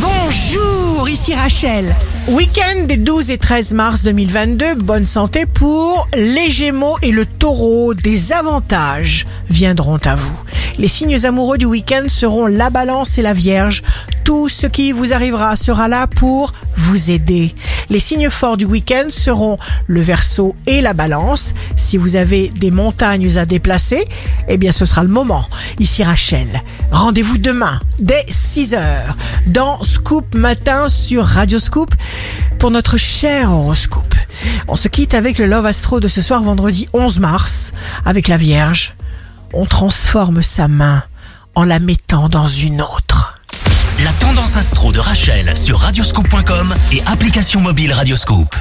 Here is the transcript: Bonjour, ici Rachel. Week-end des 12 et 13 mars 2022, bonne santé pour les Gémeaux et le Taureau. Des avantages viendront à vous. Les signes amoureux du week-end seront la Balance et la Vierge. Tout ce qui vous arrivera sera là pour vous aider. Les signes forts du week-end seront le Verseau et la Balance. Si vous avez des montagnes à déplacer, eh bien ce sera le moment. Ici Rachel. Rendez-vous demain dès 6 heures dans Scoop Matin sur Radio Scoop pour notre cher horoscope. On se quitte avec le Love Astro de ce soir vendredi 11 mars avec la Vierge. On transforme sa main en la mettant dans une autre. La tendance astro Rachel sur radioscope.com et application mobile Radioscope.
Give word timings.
Bonjour, 0.00 1.08
ici 1.08 1.34
Rachel. 1.34 1.94
Week-end 2.28 2.84
des 2.86 2.96
12 2.96 3.30
et 3.30 3.38
13 3.38 3.72
mars 3.72 4.02
2022, 4.02 4.76
bonne 4.76 5.04
santé 5.04 5.44
pour 5.44 6.06
les 6.14 6.50
Gémeaux 6.50 6.96
et 7.02 7.10
le 7.10 7.26
Taureau. 7.26 7.94
Des 7.94 8.32
avantages 8.32 9.26
viendront 9.50 9.98
à 10.04 10.14
vous. 10.14 10.38
Les 10.78 10.86
signes 10.86 11.24
amoureux 11.24 11.58
du 11.58 11.64
week-end 11.64 12.04
seront 12.06 12.46
la 12.46 12.70
Balance 12.70 13.18
et 13.18 13.22
la 13.22 13.32
Vierge. 13.32 13.82
Tout 14.24 14.48
ce 14.48 14.66
qui 14.66 14.92
vous 14.92 15.12
arrivera 15.12 15.56
sera 15.56 15.88
là 15.88 16.06
pour 16.06 16.52
vous 16.76 17.10
aider. 17.10 17.54
Les 17.90 18.00
signes 18.00 18.28
forts 18.28 18.58
du 18.58 18.66
week-end 18.66 19.06
seront 19.08 19.56
le 19.86 20.02
Verseau 20.02 20.54
et 20.66 20.82
la 20.82 20.92
Balance. 20.92 21.54
Si 21.74 21.96
vous 21.96 22.16
avez 22.16 22.48
des 22.50 22.70
montagnes 22.70 23.38
à 23.38 23.46
déplacer, 23.46 24.04
eh 24.46 24.58
bien 24.58 24.72
ce 24.72 24.84
sera 24.84 25.02
le 25.02 25.08
moment. 25.08 25.48
Ici 25.78 26.02
Rachel. 26.02 26.48
Rendez-vous 26.90 27.38
demain 27.38 27.80
dès 27.98 28.24
6 28.28 28.74
heures 28.74 29.16
dans 29.46 29.82
Scoop 29.82 30.34
Matin 30.34 30.88
sur 30.88 31.24
Radio 31.24 31.58
Scoop 31.58 31.94
pour 32.58 32.70
notre 32.70 32.98
cher 32.98 33.52
horoscope. 33.52 34.14
On 34.68 34.76
se 34.76 34.88
quitte 34.88 35.14
avec 35.14 35.38
le 35.38 35.46
Love 35.46 35.66
Astro 35.66 35.98
de 35.98 36.08
ce 36.08 36.20
soir 36.20 36.42
vendredi 36.42 36.86
11 36.92 37.20
mars 37.20 37.72
avec 38.04 38.28
la 38.28 38.36
Vierge. 38.36 38.94
On 39.54 39.64
transforme 39.64 40.42
sa 40.42 40.68
main 40.68 41.04
en 41.54 41.64
la 41.64 41.78
mettant 41.78 42.28
dans 42.28 42.46
une 42.46 42.82
autre. 42.82 43.34
La 44.04 44.12
tendance 44.12 44.56
astro 44.56 44.77
Rachel 45.00 45.56
sur 45.56 45.78
radioscope.com 45.78 46.74
et 46.92 47.02
application 47.06 47.60
mobile 47.60 47.92
Radioscope. 47.92 48.54